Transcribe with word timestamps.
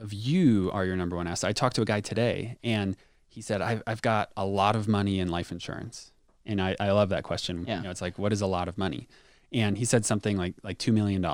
of 0.00 0.12
you 0.12 0.70
are 0.72 0.84
your 0.84 0.96
number 0.96 1.16
one 1.16 1.26
asset. 1.26 1.48
I 1.48 1.52
talked 1.52 1.76
to 1.76 1.82
a 1.82 1.84
guy 1.84 2.00
today 2.00 2.56
and 2.64 2.96
he 3.28 3.40
said, 3.42 3.60
I've, 3.62 3.82
I've 3.86 4.02
got 4.02 4.32
a 4.36 4.44
lot 4.44 4.74
of 4.74 4.88
money 4.88 5.20
in 5.20 5.28
life 5.28 5.52
insurance. 5.52 6.10
And 6.46 6.60
I, 6.60 6.74
I 6.80 6.90
love 6.90 7.10
that 7.10 7.22
question. 7.22 7.64
Yeah. 7.68 7.76
You 7.78 7.82
know, 7.84 7.90
it's 7.90 8.00
like, 8.00 8.18
what 8.18 8.32
is 8.32 8.40
a 8.40 8.46
lot 8.46 8.66
of 8.66 8.76
money? 8.78 9.06
And 9.52 9.76
he 9.78 9.84
said 9.84 10.04
something 10.04 10.36
like, 10.36 10.54
like 10.62 10.78
$2 10.78 10.92
million. 10.92 11.24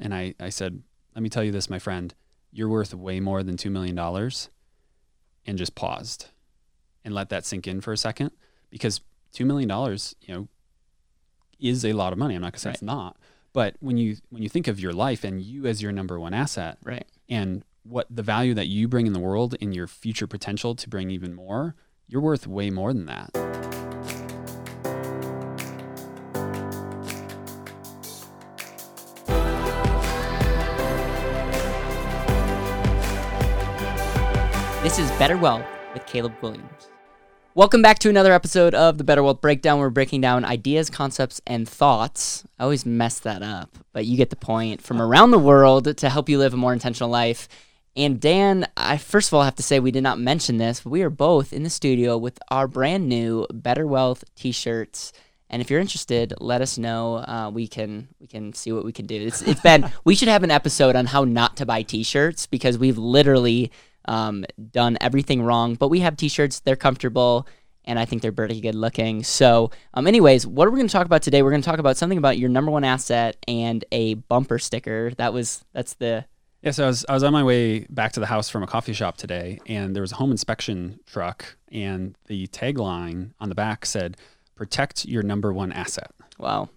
And 0.00 0.14
I, 0.14 0.34
I 0.40 0.48
said, 0.50 0.82
let 1.14 1.22
me 1.22 1.28
tell 1.28 1.44
you 1.44 1.52
this, 1.52 1.70
my 1.70 1.78
friend, 1.78 2.14
you're 2.52 2.68
worth 2.68 2.92
way 2.92 3.20
more 3.20 3.42
than 3.42 3.56
$2 3.56 3.70
million. 3.70 3.96
And 5.46 5.56
just 5.56 5.74
paused 5.76 6.26
and 7.04 7.14
let 7.14 7.28
that 7.28 7.46
sink 7.46 7.68
in 7.68 7.80
for 7.80 7.92
a 7.92 7.96
second 7.96 8.32
because 8.68 9.00
$2 9.34 9.46
million, 9.46 9.68
you 10.22 10.34
know, 10.34 10.48
is 11.60 11.84
a 11.84 11.92
lot 11.92 12.12
of 12.12 12.18
money. 12.18 12.34
I'm 12.34 12.42
not 12.42 12.52
gonna 12.52 12.58
say 12.58 12.70
it's 12.70 12.82
not, 12.82 13.16
but 13.52 13.76
when 13.80 13.96
you, 13.96 14.16
when 14.30 14.42
you 14.42 14.48
think 14.48 14.66
of 14.66 14.80
your 14.80 14.92
life 14.92 15.22
and 15.22 15.40
you 15.40 15.66
as 15.66 15.80
your 15.80 15.92
number 15.92 16.18
one 16.18 16.34
asset, 16.34 16.78
Right. 16.82 17.06
and 17.28 17.62
what 17.88 18.06
the 18.10 18.22
value 18.22 18.54
that 18.54 18.66
you 18.66 18.88
bring 18.88 19.06
in 19.06 19.12
the 19.12 19.20
world 19.20 19.54
and 19.60 19.74
your 19.74 19.86
future 19.86 20.26
potential 20.26 20.74
to 20.74 20.88
bring 20.88 21.10
even 21.10 21.34
more, 21.34 21.76
you're 22.08 22.20
worth 22.20 22.46
way 22.46 22.68
more 22.68 22.92
than 22.92 23.06
that. 23.06 23.32
This 34.82 34.98
is 34.98 35.10
Better 35.18 35.36
Wealth 35.36 35.64
with 35.94 36.06
Caleb 36.06 36.34
Guilliams. 36.40 36.88
Welcome 37.54 37.82
back 37.82 37.98
to 38.00 38.10
another 38.10 38.32
episode 38.32 38.74
of 38.74 38.98
the 38.98 39.04
Better 39.04 39.22
Wealth 39.22 39.40
Breakdown. 39.40 39.78
We're 39.78 39.90
breaking 39.90 40.20
down 40.20 40.44
ideas, 40.44 40.90
concepts, 40.90 41.40
and 41.46 41.68
thoughts. 41.68 42.44
I 42.58 42.64
always 42.64 42.84
mess 42.84 43.18
that 43.20 43.42
up, 43.42 43.78
but 43.92 44.06
you 44.06 44.16
get 44.16 44.30
the 44.30 44.36
point 44.36 44.82
from 44.82 45.00
around 45.00 45.30
the 45.30 45.38
world 45.38 45.96
to 45.96 46.08
help 46.10 46.28
you 46.28 46.38
live 46.38 46.52
a 46.52 46.56
more 46.56 46.72
intentional 46.72 47.10
life. 47.10 47.48
And 47.96 48.20
Dan, 48.20 48.68
I 48.76 48.98
first 48.98 49.28
of 49.28 49.34
all 49.34 49.42
have 49.42 49.54
to 49.54 49.62
say 49.62 49.80
we 49.80 49.90
did 49.90 50.02
not 50.02 50.18
mention 50.18 50.58
this, 50.58 50.80
but 50.80 50.90
we 50.90 51.02
are 51.02 51.10
both 51.10 51.52
in 51.52 51.62
the 51.62 51.70
studio 51.70 52.18
with 52.18 52.38
our 52.50 52.68
brand 52.68 53.08
new 53.08 53.46
Better 53.52 53.86
Wealth 53.86 54.22
t-shirts. 54.34 55.14
And 55.48 55.62
if 55.62 55.70
you're 55.70 55.80
interested, 55.80 56.34
let 56.38 56.60
us 56.60 56.76
know. 56.76 57.16
Uh, 57.16 57.50
we 57.52 57.66
can 57.68 58.08
we 58.20 58.26
can 58.26 58.52
see 58.52 58.72
what 58.72 58.84
we 58.84 58.92
can 58.92 59.06
do. 59.06 59.26
It's, 59.26 59.40
it's 59.42 59.60
been 59.60 59.90
we 60.04 60.14
should 60.14 60.28
have 60.28 60.42
an 60.42 60.50
episode 60.50 60.94
on 60.94 61.06
how 61.06 61.24
not 61.24 61.56
to 61.56 61.66
buy 61.66 61.82
t-shirts 61.82 62.46
because 62.46 62.76
we've 62.76 62.98
literally 62.98 63.72
um, 64.06 64.44
done 64.72 64.98
everything 65.00 65.42
wrong. 65.42 65.74
But 65.74 65.88
we 65.88 66.00
have 66.00 66.16
t-shirts; 66.16 66.60
they're 66.60 66.76
comfortable, 66.76 67.46
and 67.84 67.98
I 67.98 68.04
think 68.04 68.20
they're 68.20 68.32
pretty 68.32 68.60
good 68.60 68.74
looking. 68.74 69.22
So, 69.22 69.70
um, 69.94 70.06
anyways, 70.06 70.46
what 70.46 70.68
are 70.68 70.70
we 70.70 70.78
going 70.78 70.88
to 70.88 70.92
talk 70.92 71.06
about 71.06 71.22
today? 71.22 71.42
We're 71.42 71.50
going 71.50 71.62
to 71.62 71.68
talk 71.68 71.78
about 71.78 71.96
something 71.96 72.18
about 72.18 72.38
your 72.38 72.50
number 72.50 72.72
one 72.72 72.84
asset 72.84 73.36
and 73.46 73.84
a 73.92 74.14
bumper 74.14 74.58
sticker. 74.58 75.12
That 75.16 75.32
was 75.32 75.64
that's 75.72 75.94
the 75.94 76.26
Yeah, 76.66 76.72
so 76.72 76.82
I 76.82 76.86
was, 76.88 77.06
I 77.08 77.14
was 77.14 77.22
on 77.22 77.32
my 77.32 77.44
way 77.44 77.86
back 77.90 78.10
to 78.14 78.18
the 78.18 78.26
house 78.26 78.50
from 78.50 78.64
a 78.64 78.66
coffee 78.66 78.92
shop 78.92 79.16
today, 79.16 79.60
and 79.66 79.94
there 79.94 80.00
was 80.00 80.10
a 80.10 80.16
home 80.16 80.32
inspection 80.32 80.98
truck, 81.06 81.56
and 81.70 82.18
the 82.26 82.48
tagline 82.48 83.30
on 83.38 83.48
the 83.50 83.54
back 83.54 83.86
said, 83.86 84.16
Protect 84.56 85.04
your 85.04 85.22
number 85.22 85.52
one 85.52 85.70
asset. 85.70 86.10
wow. 86.38 86.68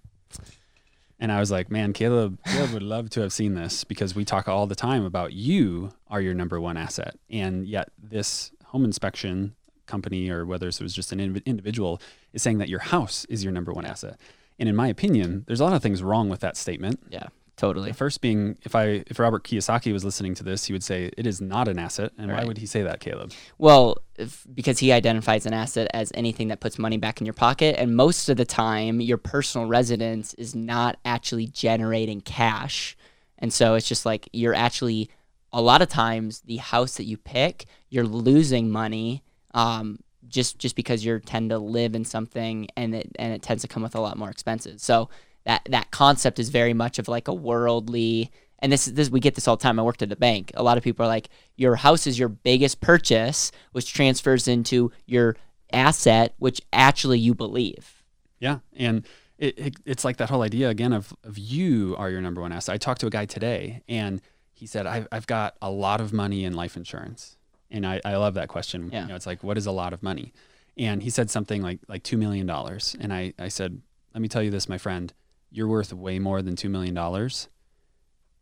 And 1.19 1.31
I 1.31 1.39
was 1.39 1.49
like, 1.49 1.71
man, 1.71 1.93
Caleb, 1.93 2.37
Caleb 2.45 2.73
would 2.73 2.83
love 2.83 3.09
to 3.09 3.21
have 3.21 3.33
seen 3.33 3.55
this 3.55 3.83
because 3.83 4.13
we 4.13 4.23
talk 4.23 4.47
all 4.47 4.67
the 4.67 4.75
time 4.75 5.05
about 5.05 5.33
you 5.33 5.89
are 6.07 6.21
your 6.21 6.35
number 6.35 6.61
one 6.61 6.77
asset. 6.77 7.15
And 7.27 7.65
yet, 7.67 7.89
this 7.97 8.51
home 8.65 8.85
inspection 8.85 9.55
company, 9.87 10.29
or 10.29 10.45
whether 10.45 10.67
it 10.67 10.79
was 10.79 10.93
just 10.93 11.11
an 11.11 11.19
individual, 11.19 11.99
is 12.31 12.43
saying 12.43 12.59
that 12.59 12.69
your 12.69 12.79
house 12.81 13.25
is 13.25 13.43
your 13.43 13.51
number 13.51 13.73
one 13.73 13.85
asset. 13.85 14.19
And 14.59 14.69
in 14.69 14.75
my 14.75 14.87
opinion, 14.87 15.45
there's 15.47 15.61
a 15.61 15.63
lot 15.63 15.73
of 15.73 15.81
things 15.81 16.03
wrong 16.03 16.29
with 16.29 16.41
that 16.41 16.57
statement. 16.57 16.99
Yeah, 17.09 17.29
totally. 17.59 17.91
The 17.91 17.97
first 17.97 18.21
being, 18.21 18.57
if 18.63 18.73
I 18.73 19.03
if 19.07 19.19
Robert 19.19 19.43
Kiyosaki 19.43 19.91
was 19.91 20.05
listening 20.05 20.33
to 20.35 20.43
this, 20.43 20.65
he 20.65 20.73
would 20.73 20.83
say 20.83 21.11
it 21.17 21.27
is 21.27 21.41
not 21.41 21.67
an 21.67 21.77
asset. 21.77 22.11
And 22.17 22.31
why 22.31 22.45
would 22.45 22.57
he 22.57 22.65
say 22.65 22.83
that, 22.83 23.01
Caleb? 23.01 23.33
Well, 23.57 23.97
if, 24.15 24.45
because 24.53 24.79
he 24.79 24.91
identifies 24.91 25.45
an 25.45 25.53
asset 25.53 25.89
as 25.93 26.11
anything 26.15 26.47
that 26.47 26.61
puts 26.61 26.79
money 26.79 26.97
back 26.97 27.19
in 27.19 27.25
your 27.25 27.33
pocket, 27.33 27.75
and 27.77 27.95
most 27.95 28.29
of 28.29 28.37
the 28.37 28.45
time, 28.45 29.01
your 29.01 29.17
personal 29.17 29.67
residence 29.67 30.33
is 30.35 30.55
not 30.55 30.97
actually 31.03 31.47
generating 31.47 32.21
cash, 32.21 32.95
and 33.37 33.51
so 33.51 33.75
it's 33.75 33.87
just 33.87 34.05
like 34.05 34.29
you're 34.31 34.55
actually 34.55 35.09
a 35.51 35.61
lot 35.61 35.81
of 35.81 35.89
times 35.89 36.41
the 36.41 36.57
house 36.57 36.95
that 36.95 37.05
you 37.05 37.17
pick, 37.17 37.65
you're 37.89 38.05
losing 38.05 38.69
money. 38.69 39.23
Um, 39.53 39.99
just 40.27 40.59
just 40.59 40.75
because 40.75 41.03
you 41.03 41.19
tend 41.19 41.49
to 41.49 41.57
live 41.57 41.95
in 41.95 42.05
something 42.05 42.67
and 42.77 42.93
it 42.93 43.09
and 43.17 43.33
it 43.33 43.41
tends 43.41 43.63
to 43.63 43.67
come 43.67 43.81
with 43.81 43.95
a 43.95 43.99
lot 43.99 44.15
more 44.15 44.29
expenses. 44.29 44.83
So 44.83 45.09
that 45.49 45.63
that 45.71 45.89
concept 45.89 46.37
is 46.37 46.49
very 46.49 46.75
much 46.75 46.99
of 46.99 47.07
like 47.07 47.27
a 47.27 47.33
worldly 47.33 48.31
and 48.59 48.71
this 48.71 48.85
this 48.85 49.09
we 49.09 49.19
get 49.19 49.33
this 49.33 49.47
all 49.47 49.55
the 49.55 49.63
time. 49.63 49.79
I 49.79 49.83
worked 49.83 50.03
at 50.03 50.11
a 50.11 50.15
bank. 50.15 50.51
A 50.53 50.61
lot 50.61 50.77
of 50.77 50.83
people 50.83 51.03
are 51.05 51.09
like, 51.09 51.29
your 51.55 51.75
house 51.75 52.05
is 52.05 52.19
your 52.19 52.29
biggest 52.29 52.81
purchase, 52.81 53.51
which 53.71 53.91
transfers 53.91 54.47
into 54.47 54.91
your 55.07 55.37
asset, 55.73 56.35
which 56.37 56.61
actually 56.71 57.17
you 57.17 57.33
believe. 57.33 58.03
Yeah, 58.39 58.59
and 58.75 59.07
it, 59.39 59.57
it, 59.57 59.75
it's 59.85 60.05
like 60.05 60.17
that 60.17 60.29
whole 60.29 60.43
idea 60.43 60.69
again 60.69 60.93
of 60.93 61.15
of 61.23 61.39
you 61.39 61.95
are 61.97 62.11
your 62.11 62.21
number 62.21 62.41
one 62.41 62.51
asset. 62.51 62.75
I 62.75 62.77
talked 62.77 63.01
to 63.01 63.07
a 63.07 63.09
guy 63.09 63.25
today, 63.25 63.81
and 63.89 64.21
he 64.53 64.67
said 64.67 64.85
I've 64.85 65.07
I've 65.11 65.25
got 65.25 65.55
a 65.63 65.71
lot 65.71 65.99
of 65.99 66.13
money 66.13 66.43
in 66.43 66.53
life 66.53 66.77
insurance, 66.77 67.37
and 67.71 67.87
I, 67.87 68.01
I 68.05 68.17
love 68.17 68.35
that 68.35 68.49
question. 68.49 68.91
Yeah. 68.93 69.03
You 69.03 69.07
know, 69.07 69.15
it's 69.15 69.25
like 69.25 69.43
what 69.43 69.57
is 69.57 69.65
a 69.65 69.71
lot 69.71 69.93
of 69.93 70.03
money? 70.03 70.31
And 70.77 71.01
he 71.01 71.09
said 71.09 71.31
something 71.31 71.63
like 71.63 71.79
like 71.87 72.03
two 72.03 72.17
million 72.17 72.45
dollars, 72.45 72.95
and 72.99 73.11
I 73.11 73.33
I 73.39 73.47
said 73.47 73.81
let 74.13 74.21
me 74.21 74.27
tell 74.27 74.43
you 74.43 74.51
this, 74.51 74.67
my 74.67 74.77
friend, 74.77 75.13
you're 75.51 75.67
worth 75.67 75.91
way 75.93 76.19
more 76.19 76.41
than 76.41 76.55
two 76.55 76.69
million 76.69 76.93
dollars, 76.93 77.49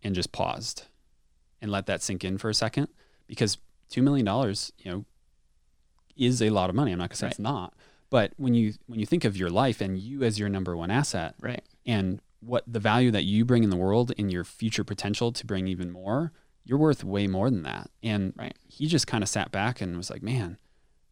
and 0.04 0.14
just 0.16 0.32
paused, 0.32 0.86
and 1.62 1.72
let 1.72 1.86
that 1.88 2.02
sink 2.02 2.24
in 2.24 2.38
for 2.38 2.50
a 2.50 2.54
second 2.54 2.88
because 3.28 3.58
two 3.90 4.02
million 4.02 4.26
dollars, 4.26 4.72
you 4.78 4.92
know, 4.92 5.06
is 6.16 6.42
a 6.42 6.50
lot 6.50 6.70
of 6.70 6.76
money. 6.76 6.92
I'm 6.92 6.98
not 7.00 7.10
gonna 7.10 7.18
say 7.18 7.28
it's 7.28 7.40
not, 7.40 7.74
but 8.10 8.34
when 8.38 8.54
you 8.54 8.74
when 8.88 9.00
you 9.00 9.06
think 9.06 9.24
of 9.26 9.38
your 9.38 9.50
life 9.50 9.82
and 9.82 9.98
you 10.00 10.24
as 10.24 10.40
your 10.40 10.50
number 10.50 10.76
one 10.76 10.92
asset, 10.92 11.36
Right. 11.40 11.64
and 11.86 12.22
what 12.40 12.64
the 12.68 12.80
value 12.80 13.12
that 13.12 13.24
you 13.24 13.46
bring 13.46 13.64
in 13.64 13.70
the 13.70 13.76
world 13.78 14.14
and 14.18 14.32
your 14.32 14.44
future 14.44 14.84
potential 14.84 15.32
to 15.32 15.46
bring 15.46 15.68
even 15.68 15.92
more, 15.92 16.32
you're 16.64 16.78
worth 16.78 17.04
way 17.04 17.26
more 17.28 17.50
than 17.50 17.64
that. 17.64 17.90
And 18.04 18.34
Right. 18.36 18.56
he 18.68 18.88
just 18.88 19.08
kind 19.08 19.24
of 19.24 19.30
sat 19.30 19.52
back 19.52 19.82
and 19.82 19.98
was 19.98 20.10
like, 20.10 20.22
"Man, 20.22 20.58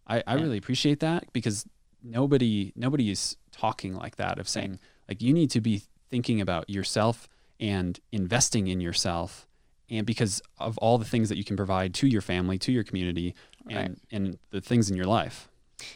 I, 0.08 0.24
I 0.28 0.36
Yeah. 0.36 0.42
really 0.44 0.58
appreciate 0.58 1.00
that 1.00 1.32
because 1.34 1.66
nobody 2.04 2.72
nobody 2.76 3.10
is 3.10 3.38
talking 3.52 3.96
like 3.96 4.18
that 4.18 4.38
of 4.40 4.48
saying 4.48 4.80
like 5.08 5.22
you 5.22 5.34
need 5.34 5.50
to 5.52 5.62
be 5.62 5.84
thinking 6.10 6.42
about 6.42 6.70
yourself 6.70 7.28
and 7.60 8.00
investing 8.12 8.68
in 8.68 8.82
yourself." 8.82 9.48
And 9.90 10.06
because 10.06 10.42
of 10.58 10.78
all 10.80 10.98
the 10.98 11.06
things 11.06 11.30
that 11.30 11.38
you 11.38 11.44
can 11.44 11.56
provide 11.56 11.94
to 11.96 12.08
your 12.08 12.22
family, 12.22 12.58
to 12.60 12.72
your 12.72 12.84
community, 12.84 13.36
and, 13.70 14.00
and 14.12 14.38
the 14.52 14.62
things 14.62 14.90
in 14.90 14.96
your 14.96 15.06
life. 15.06 15.48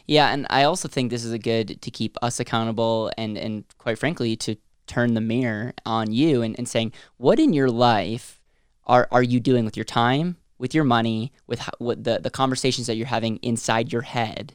Yeah, 0.06 0.32
and 0.32 0.46
I 0.50 0.64
also 0.64 0.88
think 0.88 1.10
this 1.10 1.24
is 1.24 1.32
a 1.32 1.38
good 1.38 1.80
to 1.80 1.90
keep 1.90 2.16
us 2.22 2.40
accountable 2.40 3.10
and 3.16 3.38
and 3.38 3.64
quite 3.78 3.98
frankly 3.98 4.36
to 4.36 4.56
turn 4.86 5.14
the 5.14 5.20
mirror 5.20 5.72
on 5.86 6.12
you 6.12 6.42
and, 6.42 6.56
and 6.58 6.68
saying 6.68 6.92
what 7.16 7.38
in 7.38 7.52
your 7.52 7.70
life 7.70 8.40
are 8.86 9.08
are 9.10 9.22
you 9.22 9.40
doing 9.40 9.64
with 9.64 9.76
your 9.76 9.84
time, 9.84 10.36
with 10.58 10.74
your 10.74 10.84
money, 10.84 11.32
with 11.46 11.60
how, 11.60 11.72
what 11.78 12.04
the 12.04 12.18
the 12.18 12.30
conversations 12.30 12.86
that 12.86 12.96
you're 12.96 13.06
having 13.06 13.36
inside 13.38 13.92
your 13.92 14.02
head. 14.02 14.54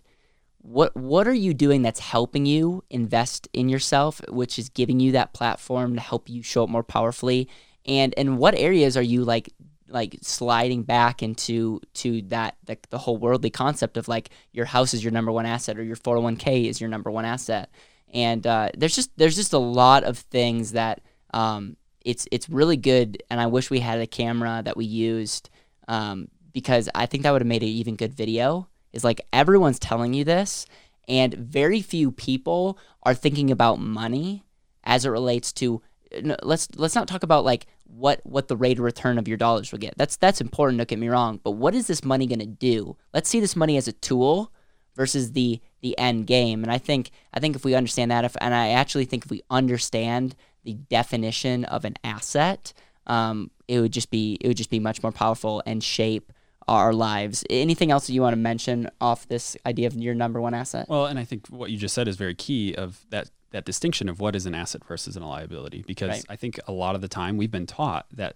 What 0.67 0.95
what 0.97 1.27
are 1.27 1.33
you 1.33 1.53
doing 1.53 1.83
that's 1.83 1.99
helping 1.99 2.47
you 2.47 2.83
invest 2.89 3.47
in 3.53 3.69
yourself, 3.69 4.19
which 4.29 4.57
is 4.57 4.69
giving 4.69 4.99
you 4.99 5.11
that 5.11 5.31
platform 5.31 5.93
to 5.93 6.01
help 6.01 6.27
you 6.27 6.41
show 6.41 6.63
up 6.63 6.69
more 6.69 6.83
powerfully? 6.83 7.47
And 7.85 8.15
and 8.17 8.39
what 8.39 8.55
areas 8.55 8.97
are 8.97 9.03
you 9.03 9.23
like 9.23 9.53
like 9.87 10.17
sliding 10.21 10.81
back 10.81 11.21
into 11.21 11.79
to 11.93 12.21
that 12.23 12.57
the, 12.65 12.77
the 12.89 12.97
whole 12.97 13.17
worldly 13.17 13.51
concept 13.51 13.95
of 13.95 14.07
like 14.07 14.31
your 14.51 14.65
house 14.65 14.95
is 14.95 15.03
your 15.03 15.11
number 15.11 15.31
one 15.31 15.45
asset 15.45 15.77
or 15.77 15.83
your 15.83 15.95
401k 15.95 16.67
is 16.67 16.81
your 16.81 16.89
number 16.89 17.11
one 17.11 17.25
asset 17.25 17.69
and 18.13 18.47
uh, 18.47 18.69
there's 18.75 18.95
just 18.95 19.11
there's 19.17 19.35
just 19.35 19.53
a 19.53 19.59
lot 19.59 20.03
of 20.03 20.17
things 20.17 20.71
that 20.71 21.01
um, 21.33 21.77
it's 22.01 22.27
it's 22.31 22.49
really 22.49 22.77
good 22.77 23.21
and 23.29 23.39
i 23.39 23.45
wish 23.45 23.69
we 23.69 23.79
had 23.79 23.99
a 23.99 24.07
camera 24.07 24.61
that 24.65 24.75
we 24.75 24.85
used 24.85 25.49
um, 25.87 26.27
because 26.51 26.89
i 26.95 27.05
think 27.05 27.23
that 27.23 27.31
would 27.31 27.41
have 27.41 27.47
made 27.47 27.63
an 27.63 27.69
even 27.69 27.95
good 27.95 28.13
video 28.13 28.67
is 28.95 29.03
like 29.03 29.21
everyone's 29.31 29.79
telling 29.79 30.13
you 30.13 30.23
this 30.23 30.65
and 31.07 31.33
very 31.33 31.81
few 31.81 32.11
people 32.11 32.79
are 33.03 33.13
thinking 33.13 33.51
about 33.51 33.79
money 33.79 34.43
as 34.83 35.05
it 35.05 35.09
relates 35.09 35.51
to 35.53 35.81
let's 36.21 36.67
let's 36.75 36.95
not 36.95 37.07
talk 37.07 37.23
about 37.23 37.45
like 37.45 37.67
what 37.85 38.21
what 38.23 38.47
the 38.47 38.57
rate 38.57 38.77
of 38.77 38.83
return 38.83 39.17
of 39.17 39.27
your 39.27 39.37
dollars 39.37 39.71
will 39.71 39.79
get. 39.79 39.97
That's 39.97 40.15
that's 40.15 40.41
important. 40.41 40.77
Don't 40.77 40.87
get 40.87 40.99
me 40.99 41.09
wrong, 41.09 41.39
but 41.43 41.51
what 41.51 41.75
is 41.75 41.87
this 41.87 42.03
money 42.03 42.27
going 42.27 42.39
to 42.39 42.45
do? 42.45 42.95
Let's 43.13 43.29
see 43.29 43.39
this 43.39 43.55
money 43.55 43.77
as 43.77 43.87
a 43.87 43.93
tool 43.93 44.51
versus 44.95 45.33
the 45.33 45.59
the 45.81 45.97
end 45.97 46.27
game. 46.27 46.63
And 46.63 46.71
I 46.71 46.77
think 46.77 47.11
I 47.33 47.39
think 47.39 47.55
if 47.55 47.65
we 47.65 47.75
understand 47.75 48.11
that, 48.11 48.25
if 48.25 48.35
and 48.41 48.53
I 48.53 48.69
actually 48.69 49.05
think 49.05 49.25
if 49.25 49.31
we 49.31 49.43
understand 49.49 50.35
the 50.63 50.73
definition 50.73 51.65
of 51.65 51.85
an 51.85 51.95
asset, 52.03 52.73
um, 53.07 53.51
it 53.67 53.79
would 53.79 53.93
just 53.93 54.09
be 54.09 54.37
it 54.41 54.47
would 54.47 54.57
just 54.57 54.69
be 54.71 54.79
much 54.79 55.03
more 55.03 55.11
powerful 55.11 55.61
and 55.65 55.83
shape 55.83 56.31
our 56.67 56.93
lives. 56.93 57.43
Anything 57.49 57.91
else 57.91 58.07
that 58.07 58.13
you 58.13 58.21
want 58.21 58.33
to 58.33 58.37
mention 58.39 58.89
off 58.99 59.27
this 59.27 59.55
idea 59.65 59.87
of 59.87 59.95
your 59.95 60.15
number 60.15 60.41
one 60.41 60.53
asset? 60.53 60.87
Well, 60.89 61.05
and 61.05 61.19
I 61.19 61.23
think 61.23 61.47
what 61.47 61.69
you 61.69 61.77
just 61.77 61.93
said 61.93 62.07
is 62.07 62.15
very 62.17 62.35
key 62.35 62.73
of 62.75 63.05
that 63.09 63.29
that 63.51 63.63
distinction 63.63 64.09
of 64.09 64.19
what 64.19 64.35
is 64.35 64.45
an 64.45 64.53
asset 64.53 64.83
versus 64.85 65.15
a 65.15 65.19
liability 65.21 65.81
because 65.87 66.09
Right. 66.09 66.25
I 66.27 66.35
think 66.35 66.59
a 66.67 66.73
lot 66.73 66.93
of 66.95 66.99
the 67.01 67.07
time 67.07 67.37
we've 67.37 67.51
been 67.51 67.67
taught 67.67 68.05
that 68.11 68.35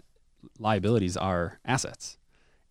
liabilities 0.59 1.17
are 1.17 1.59
assets. 1.65 2.17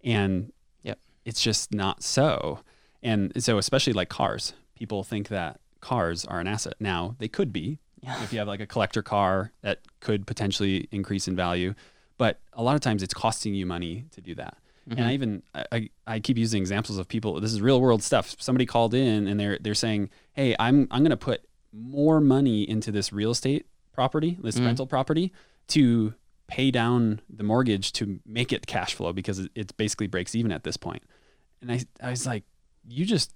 And 0.02 0.52
Yep. 0.82 0.98
it's 1.26 1.42
just 1.42 1.74
not 1.74 2.02
so. 2.02 2.60
And 3.02 3.32
so, 3.42 3.58
especially 3.58 3.92
like 3.92 4.08
cars, 4.08 4.54
people 4.74 5.04
think 5.04 5.28
that 5.28 5.60
cars 5.80 6.24
are 6.24 6.40
an 6.40 6.46
asset. 6.46 6.74
Now, 6.80 7.16
they 7.18 7.28
could 7.28 7.52
be 7.52 7.80
Yeah. 8.02 8.22
if 8.22 8.32
you 8.32 8.38
have 8.38 8.48
like 8.48 8.60
a 8.60 8.66
collector 8.66 9.02
car 9.02 9.52
that 9.60 9.80
could 10.00 10.26
potentially 10.26 10.88
increase 10.90 11.28
in 11.28 11.36
value. 11.36 11.74
But 12.16 12.40
a 12.54 12.62
lot 12.62 12.76
of 12.76 12.80
times 12.80 13.02
it's 13.02 13.12
costing 13.14 13.54
you 13.54 13.66
money 13.66 14.06
to 14.12 14.20
do 14.22 14.34
that. 14.36 14.56
And 14.90 15.00
I 15.00 15.12
even 15.12 15.42
I, 15.54 15.90
I, 16.06 16.20
keep 16.20 16.38
using 16.38 16.60
examples 16.62 16.98
of 16.98 17.08
people. 17.08 17.40
This 17.40 17.52
is 17.52 17.60
real 17.60 17.80
world 17.80 18.02
stuff. 18.02 18.34
Somebody 18.38 18.64
called 18.66 18.94
in 18.94 19.26
and 19.28 19.38
they're 19.38 19.58
they're 19.60 19.74
saying, 19.74 20.10
"Hey, 20.32 20.56
I'm 20.58 20.88
I'm 20.90 21.02
going 21.02 21.10
to 21.10 21.16
put 21.16 21.42
more 21.72 22.20
money 22.20 22.68
into 22.68 22.90
this 22.90 23.12
real 23.12 23.30
estate 23.32 23.66
property, 23.92 24.38
this 24.42 24.58
Mhm. 24.58 24.66
rental 24.66 24.86
property, 24.86 25.32
to 25.68 26.14
pay 26.46 26.70
down 26.70 27.20
the 27.28 27.42
mortgage 27.42 27.92
to 27.92 28.20
make 28.24 28.52
it 28.52 28.66
cash 28.66 28.94
flow 28.94 29.12
because 29.12 29.38
it, 29.38 29.50
it 29.54 29.76
basically 29.76 30.06
breaks 30.06 30.34
even 30.34 30.52
at 30.52 30.64
this 30.64 30.76
point." 30.76 31.02
And 31.60 31.70
I 31.70 31.80
I 32.02 32.10
was 32.10 32.24
like, 32.26 32.44
"You 32.88 33.04
just 33.04 33.34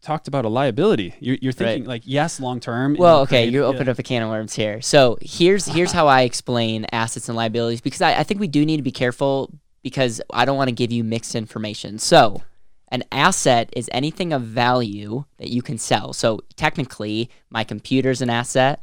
talked 0.00 0.28
about 0.28 0.44
a 0.44 0.48
liability. 0.48 1.14
You're, 1.18 1.38
you're 1.40 1.52
thinking 1.52 1.84
Right. 1.84 1.88
like 1.88 2.02
yes, 2.04 2.38
long 2.38 2.60
term. 2.60 2.94
Well, 2.98 3.20
okay, 3.22 3.46
you 3.46 3.60
yeah. 3.62 3.66
opened 3.66 3.88
up 3.88 3.98
a 3.98 4.02
can 4.02 4.22
of 4.22 4.28
worms 4.28 4.54
here. 4.54 4.80
So 4.82 5.18
here's 5.20 5.66
here's 5.66 5.92
how 5.98 6.06
I 6.06 6.22
explain 6.22 6.86
assets 6.92 7.28
and 7.28 7.36
liabilities 7.36 7.80
because 7.80 8.02
I, 8.02 8.18
I 8.18 8.22
think 8.22 8.38
we 8.40 8.48
do 8.48 8.64
need 8.66 8.76
to 8.76 8.82
be 8.82 8.92
careful 8.92 9.50
because 9.84 10.20
I 10.32 10.44
don't 10.44 10.56
want 10.56 10.68
to 10.68 10.74
give 10.74 10.90
you 10.90 11.04
mixed 11.04 11.36
information. 11.36 11.98
So 12.00 12.42
an 12.88 13.04
asset 13.12 13.70
is 13.76 13.88
anything 13.92 14.32
of 14.32 14.42
value 14.42 15.24
that 15.36 15.50
you 15.50 15.62
can 15.62 15.78
sell. 15.78 16.12
So 16.12 16.40
technically, 16.56 17.30
my 17.50 17.62
computer 17.62 18.10
is 18.10 18.22
an 18.22 18.30
asset, 18.30 18.82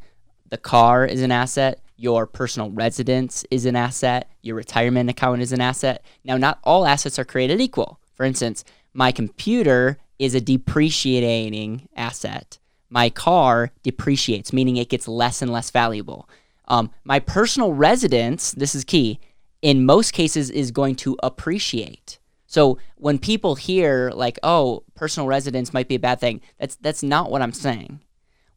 the 0.49 0.57
car 0.57 1.05
is 1.05 1.21
an 1.21 1.31
asset, 1.31 1.81
your 1.97 2.27
personal 2.27 2.69
residence 2.69 3.43
is 3.49 3.65
an 3.65 3.75
asset, 3.75 4.29
your 4.41 4.55
retirement 4.55 5.09
account 5.09 5.41
is 5.41 5.51
an 5.51 5.61
asset. 5.61 6.05
Now, 6.23 6.37
not 6.37 6.59
all 6.63 6.85
assets 6.85 7.17
are 7.17 7.25
created 7.25 7.59
equal. 7.59 7.99
For 8.13 8.25
instance, 8.25 8.63
my 8.93 9.11
computer 9.11 9.97
is 10.19 10.35
a 10.35 10.41
depreciating 10.41 11.87
asset. 11.95 12.59
My 12.89 13.09
car 13.09 13.71
depreciates, 13.81 14.53
meaning 14.53 14.77
it 14.77 14.89
gets 14.89 15.07
less 15.07 15.41
and 15.41 15.51
less 15.51 15.71
valuable. 15.71 16.29
Um, 16.67 16.91
my 17.03 17.19
personal 17.19 17.73
residence, 17.73 18.51
this 18.51 18.75
is 18.75 18.83
key, 18.83 19.19
in 19.61 19.85
most 19.85 20.13
cases 20.13 20.49
is 20.49 20.71
going 20.71 20.95
to 20.95 21.17
appreciate. 21.21 22.19
So 22.47 22.77
when 22.95 23.17
people 23.17 23.55
hear 23.55 24.11
like, 24.13 24.37
"Oh, 24.43 24.83
personal 24.95 25.27
residence 25.27 25.73
might 25.73 25.87
be 25.87 25.95
a 25.95 25.99
bad 25.99 26.19
thing," 26.19 26.41
that's 26.59 26.75
that's 26.75 27.03
not 27.03 27.31
what 27.31 27.41
I'm 27.41 27.53
saying. 27.53 28.01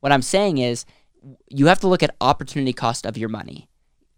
What 0.01 0.13
I'm 0.13 0.23
saying 0.23 0.59
is 0.59 0.85
you 1.49 1.67
have 1.67 1.81
to 1.81 1.87
look 1.87 2.03
at 2.03 2.15
opportunity 2.21 2.73
cost 2.73 3.07
of 3.07 3.17
your 3.17 3.29
money. 3.29 3.69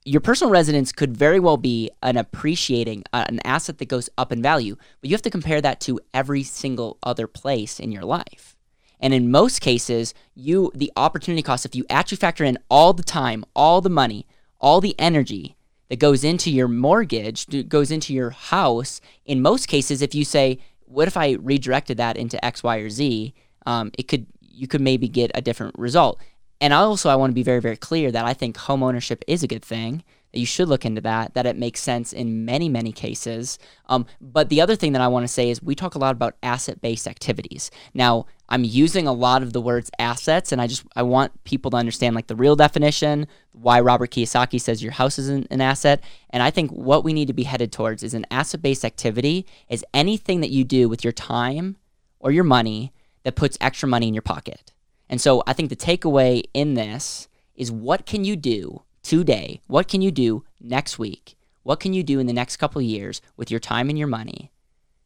Your 0.04 0.20
personal 0.20 0.52
residence 0.52 0.92
could 0.92 1.16
very 1.16 1.40
well 1.40 1.56
be 1.56 1.90
an 2.02 2.16
appreciating 2.16 3.04
uh, 3.12 3.24
an 3.28 3.40
asset 3.44 3.78
that 3.78 3.88
goes 3.88 4.08
up 4.16 4.32
in 4.32 4.40
value, 4.40 4.76
but 5.00 5.10
you 5.10 5.14
have 5.14 5.22
to 5.22 5.30
compare 5.30 5.60
that 5.60 5.80
to 5.80 6.00
every 6.14 6.42
single 6.42 6.98
other 7.02 7.26
place 7.26 7.80
in 7.80 7.92
your 7.92 8.04
life. 8.04 8.56
And 9.00 9.12
in 9.12 9.30
most 9.30 9.60
cases, 9.60 10.14
you 10.34 10.70
the 10.74 10.92
opportunity 10.96 11.42
cost 11.42 11.66
if 11.66 11.74
you 11.74 11.84
actually 11.90 12.16
factor 12.18 12.44
in 12.44 12.56
all 12.70 12.92
the 12.92 13.02
time, 13.02 13.44
all 13.54 13.80
the 13.80 13.90
money, 13.90 14.26
all 14.60 14.80
the 14.80 14.98
energy 14.98 15.55
that 15.88 15.98
goes 15.98 16.24
into 16.24 16.50
your 16.50 16.68
mortgage, 16.68 17.68
goes 17.68 17.90
into 17.90 18.12
your 18.12 18.30
house, 18.30 19.00
in 19.24 19.40
most 19.42 19.68
cases 19.68 20.02
if 20.02 20.14
you 20.14 20.24
say, 20.24 20.58
what 20.84 21.08
if 21.08 21.16
I 21.16 21.32
redirected 21.32 21.96
that 21.98 22.16
into 22.16 22.42
X, 22.44 22.62
Y, 22.62 22.76
or 22.78 22.90
Z, 22.90 23.34
um, 23.66 23.90
it 23.98 24.08
could 24.08 24.26
you 24.40 24.66
could 24.66 24.80
maybe 24.80 25.08
get 25.08 25.30
a 25.34 25.42
different 25.42 25.78
result. 25.78 26.20
And 26.60 26.72
also 26.72 27.10
I 27.10 27.16
want 27.16 27.30
to 27.30 27.34
be 27.34 27.42
very 27.42 27.60
very 27.60 27.76
clear 27.76 28.10
that 28.12 28.24
I 28.24 28.32
think 28.32 28.56
home 28.56 28.82
ownership 28.82 29.24
is 29.26 29.42
a 29.42 29.48
good 29.48 29.64
thing. 29.64 30.02
You 30.36 30.46
should 30.46 30.68
look 30.68 30.84
into 30.84 31.00
that. 31.02 31.34
That 31.34 31.46
it 31.46 31.56
makes 31.56 31.80
sense 31.80 32.12
in 32.12 32.44
many 32.44 32.68
many 32.68 32.92
cases. 32.92 33.58
Um, 33.86 34.06
but 34.20 34.48
the 34.48 34.60
other 34.60 34.76
thing 34.76 34.92
that 34.92 35.02
I 35.02 35.08
want 35.08 35.24
to 35.24 35.32
say 35.32 35.50
is 35.50 35.62
we 35.62 35.74
talk 35.74 35.94
a 35.94 35.98
lot 35.98 36.12
about 36.12 36.36
asset 36.42 36.80
based 36.80 37.06
activities. 37.06 37.70
Now 37.94 38.26
I'm 38.48 38.64
using 38.64 39.06
a 39.06 39.12
lot 39.12 39.42
of 39.42 39.52
the 39.52 39.60
words 39.60 39.90
assets, 39.98 40.52
and 40.52 40.60
I 40.60 40.66
just 40.66 40.84
I 40.94 41.02
want 41.02 41.44
people 41.44 41.70
to 41.72 41.76
understand 41.76 42.14
like 42.14 42.28
the 42.28 42.36
real 42.36 42.56
definition, 42.56 43.26
why 43.52 43.80
Robert 43.80 44.10
Kiyosaki 44.10 44.60
says 44.60 44.82
your 44.82 44.92
house 44.92 45.18
is 45.18 45.28
an, 45.28 45.46
an 45.50 45.60
asset, 45.60 46.02
and 46.30 46.42
I 46.42 46.50
think 46.50 46.70
what 46.70 47.04
we 47.04 47.12
need 47.12 47.26
to 47.28 47.34
be 47.34 47.44
headed 47.44 47.72
towards 47.72 48.02
is 48.02 48.14
an 48.14 48.26
asset 48.30 48.62
based 48.62 48.84
activity 48.84 49.46
is 49.68 49.84
anything 49.92 50.40
that 50.40 50.50
you 50.50 50.64
do 50.64 50.88
with 50.88 51.02
your 51.04 51.12
time 51.12 51.76
or 52.20 52.30
your 52.30 52.44
money 52.44 52.92
that 53.24 53.34
puts 53.34 53.58
extra 53.60 53.88
money 53.88 54.08
in 54.08 54.14
your 54.14 54.22
pocket. 54.22 54.72
And 55.08 55.20
so 55.20 55.42
I 55.46 55.52
think 55.52 55.68
the 55.68 55.76
takeaway 55.76 56.42
in 56.54 56.74
this 56.74 57.28
is 57.54 57.72
what 57.72 58.06
can 58.06 58.24
you 58.24 58.36
do 58.36 58.82
today? 59.06 59.60
What 59.68 59.86
can 59.86 60.02
you 60.02 60.10
do 60.10 60.44
next 60.60 60.98
week? 60.98 61.36
What 61.62 61.78
can 61.78 61.94
you 61.94 62.02
do 62.02 62.18
in 62.18 62.26
the 62.26 62.32
next 62.32 62.56
couple 62.56 62.80
of 62.80 62.84
years 62.84 63.22
with 63.36 63.52
your 63.52 63.60
time 63.60 63.88
and 63.88 63.96
your 63.96 64.08
money 64.08 64.50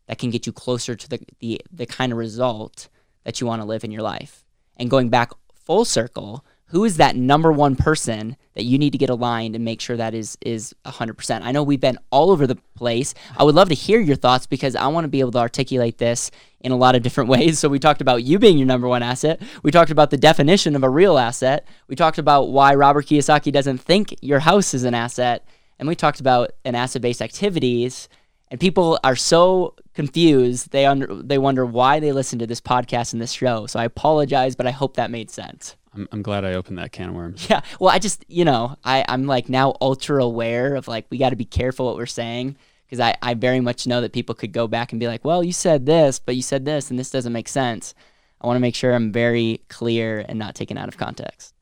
that 0.07 0.17
can 0.17 0.31
get 0.31 0.47
you 0.47 0.53
closer 0.53 0.97
to 0.97 1.09
the, 1.09 1.21
the, 1.41 1.61
the 1.71 1.85
kind 1.85 2.11
of 2.11 2.17
result 2.17 2.89
that 3.25 3.41
you 3.41 3.47
want 3.47 3.61
to 3.61 3.69
live 3.69 3.85
in 3.85 3.91
your 3.91 4.01
life? 4.01 4.43
And 4.79 4.89
going 4.89 5.11
back 5.11 5.33
full 5.55 5.85
circle, 5.85 6.47
who 6.71 6.85
is 6.85 6.99
that 6.99 7.17
number 7.17 7.51
one 7.51 7.75
person 7.75 8.37
that 8.55 8.65
you 8.65 8.79
need 8.79 8.93
to 8.93 8.99
get 8.99 9.11
aligned 9.11 9.57
and 9.57 9.65
make 9.65 9.81
sure 9.81 9.97
that 9.97 10.15
is 10.15 10.39
is 10.41 10.75
100%? 10.85 11.43
I 11.43 11.51
know 11.51 11.63
we've 11.63 11.81
been 11.81 11.99
all 12.11 12.31
over 12.31 12.47
the 12.47 12.57
place. 12.77 13.13
I 13.37 13.43
would 13.43 13.57
love 13.57 13.69
to 13.71 13.75
hear 13.75 14.01
your 14.01 14.17
thoughts 14.17 14.47
because 14.47 14.77
I 14.77 14.87
want 14.87 15.05
to 15.05 15.09
be 15.09 15.21
able 15.21 15.33
to 15.33 15.39
articulate 15.39 15.99
this 15.99 16.31
in 16.61 16.71
a 16.71 16.77
lot 16.77 16.95
of 16.95 17.03
different 17.03 17.29
ways. 17.31 17.59
So 17.59 17.69
we 17.69 17.81
talked 17.81 18.01
about 18.01 18.23
you 18.23 18.39
being 18.39 18.57
your 18.57 18.69
number 18.69 18.87
one 18.87 19.03
asset. 19.03 19.43
We 19.63 19.73
talked 19.73 19.91
about 19.91 20.11
the 20.11 20.17
definition 20.17 20.77
of 20.77 20.85
a 20.85 20.89
real 20.89 21.19
asset. 21.19 21.67
We 21.89 21.97
talked 21.97 22.19
about 22.19 22.51
why 22.51 22.75
Robert 22.75 23.07
Kiyosaki 23.07 23.53
doesn't 23.53 23.79
think 23.79 24.15
your 24.21 24.41
house 24.41 24.73
is 24.73 24.85
an 24.85 24.95
asset, 24.95 25.45
and 25.79 25.89
we 25.89 25.97
talked 25.97 26.21
about 26.21 26.53
an 26.65 26.77
asset-based 26.77 27.23
activities. 27.23 28.09
And 28.53 28.59
people 28.59 28.99
are 29.05 29.17
so 29.17 29.75
confused. 29.95 30.73
They 30.73 30.85
under 30.87 31.23
they 31.23 31.39
wonder 31.39 31.65
why 31.65 32.01
they 32.01 32.11
listen 32.11 32.39
to 32.41 32.47
this 32.47 32.61
podcast 32.61 33.13
and 33.13 33.23
this 33.23 33.33
show. 33.33 33.67
So 33.67 33.79
I 33.79 33.85
apologize, 33.85 34.57
but 34.57 34.67
I 34.67 34.73
hope 34.73 34.95
that 34.97 35.11
made 35.11 35.31
sense. 35.31 35.77
I'm, 35.95 36.09
I'm 36.13 36.23
glad 36.23 36.45
I 36.45 36.55
opened 36.55 36.79
that 36.79 36.93
can 36.93 37.09
of 37.09 37.15
worms. 37.15 37.49
Yeah. 37.51 37.63
Well, 37.79 37.91
I 37.91 37.99
just, 37.99 38.25
you 38.29 38.45
know, 38.45 38.77
I, 38.85 39.05
I'm 39.09 39.27
like 39.27 39.49
now 39.49 39.75
ultra 39.81 40.23
aware 40.23 40.75
of 40.75 40.89
like, 40.89 41.07
we 41.11 41.19
got 41.19 41.31
to 41.31 41.37
be 41.37 41.45
careful 41.45 41.87
what 41.87 41.97
we're 41.97 42.07
saying 42.07 42.57
because 42.87 43.01
I, 43.01 43.17
I 43.23 43.35
very 43.35 43.61
much 43.61 43.87
know 43.87 44.01
that 44.01 44.13
people 44.13 44.35
could 44.35 44.53
go 44.53 44.67
back 44.67 44.93
and 44.93 45.01
be 45.01 45.07
like, 45.07 45.25
well, 45.25 45.43
you 45.43 45.53
said 45.53 45.87
this, 45.87 46.19
but 46.19 46.37
you 46.37 46.43
said 46.43 46.65
this, 46.65 46.91
and 46.91 46.99
this 46.99 47.11
doesn't 47.11 47.33
make 47.33 47.49
sense. 47.49 47.95
I 48.41 48.47
want 48.47 48.57
to 48.57 48.61
make 48.61 48.75
sure 48.75 48.93
I'm 48.93 49.13
very 49.13 49.61
clear 49.69 50.25
and 50.29 50.39
not 50.39 50.55
taken 50.55 50.79
out 50.79 50.89
of 50.89 50.97
context. 50.97 51.55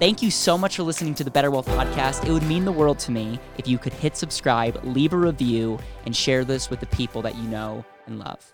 Thank 0.00 0.22
you 0.22 0.30
so 0.30 0.58
much 0.58 0.76
for 0.76 0.82
listening 0.82 1.14
to 1.14 1.24
the 1.24 1.30
Better 1.30 1.50
Wealth 1.50 1.68
Podcast. 1.68 2.26
It 2.26 2.32
would 2.32 2.42
mean 2.42 2.64
the 2.64 2.72
world 2.72 2.98
to 3.00 3.12
me 3.12 3.38
if 3.56 3.68
you 3.68 3.78
could 3.78 3.92
hit 3.92 4.16
subscribe, 4.16 4.80
leave 4.84 5.12
a 5.12 5.16
review, 5.16 5.78
and 6.04 6.14
share 6.14 6.44
this 6.44 6.68
with 6.68 6.80
the 6.80 6.86
people 6.86 7.22
that 7.22 7.36
you 7.36 7.44
know 7.44 7.84
and 8.06 8.18
love. 8.18 8.53